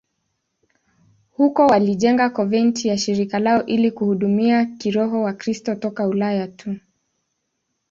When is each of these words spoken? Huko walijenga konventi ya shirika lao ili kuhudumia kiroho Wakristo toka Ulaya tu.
Huko 1.31 1.67
walijenga 1.67 2.29
konventi 2.29 2.87
ya 2.87 2.97
shirika 2.97 3.39
lao 3.39 3.65
ili 3.65 3.91
kuhudumia 3.91 4.65
kiroho 4.65 5.21
Wakristo 5.23 5.75
toka 5.75 6.07
Ulaya 6.07 6.47
tu. 6.47 6.75